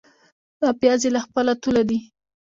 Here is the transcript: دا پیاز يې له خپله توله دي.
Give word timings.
دا 0.61 0.69
پیاز 0.79 0.99
يې 1.05 1.09
له 1.15 1.21
خپله 1.25 1.53
توله 1.63 1.83
دي. 1.89 1.99